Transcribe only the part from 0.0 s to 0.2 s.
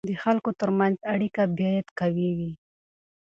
د